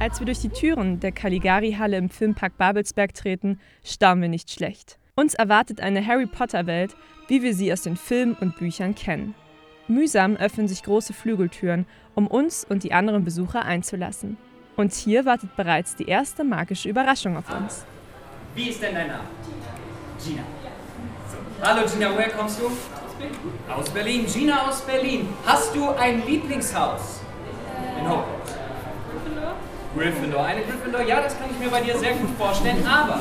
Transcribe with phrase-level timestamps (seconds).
[0.00, 4.98] Als wir durch die Türen der Caligari-Halle im Filmpark Babelsberg treten, staunen wir nicht schlecht.
[5.14, 6.96] Uns erwartet eine Harry Potter-Welt,
[7.28, 9.34] wie wir sie aus den Filmen und Büchern kennen.
[9.88, 11.84] Mühsam öffnen sich große Flügeltüren,
[12.14, 14.38] um uns und die anderen Besucher einzulassen.
[14.74, 17.84] Und hier wartet bereits die erste magische Überraschung auf uns.
[18.54, 19.24] Wie ist denn dein Name?
[20.24, 20.44] Gina.
[21.28, 21.36] So.
[21.62, 22.68] Hallo Gina, woher kommst du?
[22.68, 23.36] Aus Berlin.
[23.68, 24.26] Aus Berlin.
[24.26, 25.28] Gina aus Berlin.
[25.44, 27.20] Hast du ein Lieblingshaus?
[27.98, 28.39] In Hogwarts.
[29.94, 30.10] Gryffindor.
[30.12, 30.44] Gryffindor.
[30.44, 32.86] Eine Gryffindor, ja, das kann ich mir bei dir sehr gut vorstellen.
[32.86, 33.20] Aber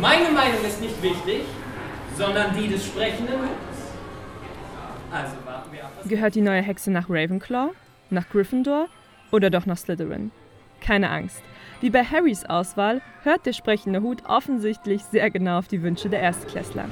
[0.00, 1.42] meine Meinung ist nicht wichtig,
[2.16, 3.74] sondern die des sprechenden Hutes.
[5.12, 5.92] Also warten wir ab.
[6.04, 7.70] Gehört die neue Hexe nach Ravenclaw?
[8.10, 8.88] Nach Gryffindor?
[9.30, 10.30] Oder doch nach Slytherin?
[10.80, 11.42] Keine Angst.
[11.80, 16.20] Wie bei Harrys Auswahl hört der sprechende Hut offensichtlich sehr genau auf die Wünsche der
[16.20, 16.86] Erstklässler.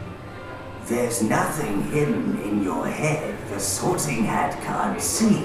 [0.88, 5.38] There's nothing hidden in your head the sorting hat can't see.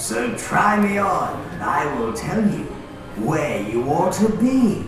[0.00, 2.64] So try me on and I will tell you
[3.22, 4.82] where you ought to be.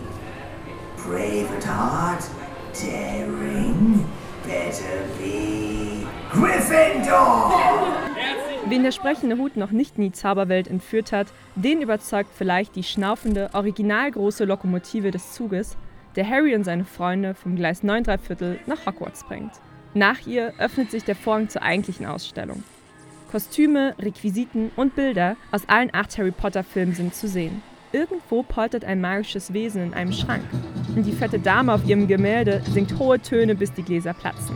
[0.97, 2.23] Brave at heart,
[2.73, 4.09] daring,
[4.43, 7.53] better be Gryffindor!
[8.67, 12.81] Wen der sprechende Hut noch nicht in die Zauberwelt entführt hat, den überzeugt vielleicht die
[12.81, 15.77] schnaufende, originalgroße Lokomotive des Zuges,
[16.15, 19.51] der Harry und seine Freunde vom Gleis 9 Viertel nach Hogwarts bringt.
[19.93, 22.63] Nach ihr öffnet sich der Vorhang zur eigentlichen Ausstellung.
[23.33, 27.63] Kostüme, Requisiten und Bilder aus allen acht Harry Potter-Filmen sind zu sehen.
[27.91, 30.43] Irgendwo poltert ein magisches Wesen in einem Schrank.
[30.95, 34.55] Und die fette Dame auf ihrem Gemälde singt hohe Töne, bis die Gläser platzen.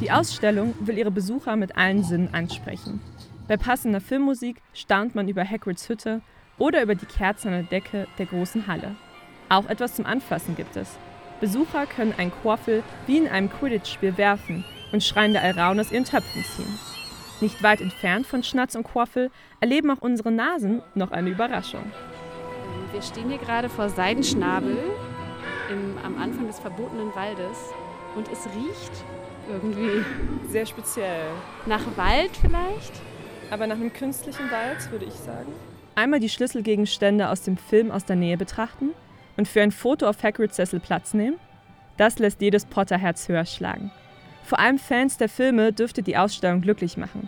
[0.00, 3.00] Die Ausstellung will ihre Besucher mit allen Sinnen ansprechen.
[3.48, 6.20] Bei passender Filmmusik staunt man über Hagrids Hütte
[6.58, 8.94] oder über die Kerzen an der Decke der großen Halle.
[9.48, 10.96] Auch etwas zum Anfassen gibt es.
[11.40, 16.44] Besucher können ein Quaffel wie in einem Quidditch-Spiel werfen und schreiende Alraun aus ihren Töpfen
[16.44, 16.78] ziehen.
[17.40, 21.84] Nicht weit entfernt von Schnatz und Quaffel erleben auch unsere Nasen noch eine Überraschung.
[22.92, 24.76] Wir stehen hier gerade vor Seidenschnabel
[25.70, 27.58] im, am Anfang des verbotenen Waldes
[28.16, 28.92] und es riecht
[29.48, 30.04] irgendwie.
[30.48, 31.30] Sehr speziell.
[31.64, 32.92] Nach Wald vielleicht?
[33.50, 35.52] Aber nach einem künstlichen Wald, würde ich sagen.
[35.94, 38.90] Einmal die Schlüsselgegenstände aus dem Film aus der Nähe betrachten
[39.40, 41.38] und für ein Foto auf Hagrids Sessel Platz nehmen.
[41.96, 43.90] Das lässt jedes Potter-Herz höher schlagen.
[44.42, 47.26] Vor allem Fans der Filme dürfte die Ausstellung glücklich machen.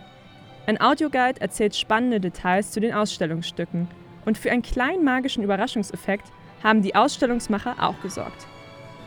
[0.67, 3.87] Ein Audioguide erzählt spannende Details zu den Ausstellungsstücken
[4.25, 6.31] und für einen kleinen magischen Überraschungseffekt
[6.63, 8.45] haben die Ausstellungsmacher auch gesorgt.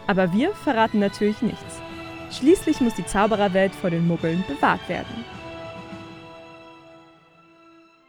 [0.08, 1.80] Aber wir verraten natürlich nichts.
[2.32, 5.24] Schließlich muss die Zaubererwelt vor den Muggeln bewahrt werden.